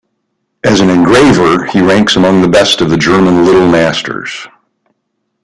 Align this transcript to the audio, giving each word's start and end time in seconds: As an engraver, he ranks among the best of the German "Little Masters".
As 0.63 0.79
an 0.79 0.89
engraver, 0.89 1.65
he 1.65 1.79
ranks 1.79 2.15
among 2.15 2.41
the 2.41 2.47
best 2.47 2.81
of 2.81 2.89
the 2.89 2.97
German 2.97 3.45
"Little 3.45 3.67
Masters". 3.67 4.31